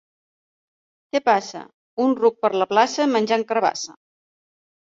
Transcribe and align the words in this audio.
Què 1.15 1.19
passa: 1.29 1.61
/ 1.83 2.05
—Un 2.05 2.17
ruc 2.21 2.39
per 2.47 2.51
la 2.63 2.69
plaça 2.73 3.07
menjant 3.15 3.47
carabassa! 3.53 3.99